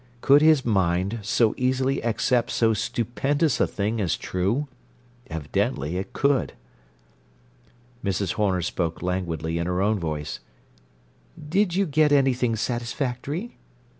Could 0.21 0.41
his 0.41 0.65
mind 0.65 1.19
so 1.21 1.53
easily 1.57 2.01
accept 2.03 2.49
so 2.49 2.73
stupendous 2.73 3.59
a 3.61 3.67
thing 3.67 4.01
as 4.01 4.17
true? 4.17 4.67
Evidently 5.27 5.95
it 5.97 6.11
could! 6.11 6.53
Mrs. 8.03 8.33
Horner 8.33 8.63
spoke 8.63 9.03
languidly 9.03 9.59
in 9.59 9.67
her 9.67 9.79
own 9.79 9.99
voice: 9.99 10.39
"Did 11.47 11.75
you 11.75 11.85
get 11.85 12.11
anything 12.11 12.55
satisfactory?" 12.55 13.59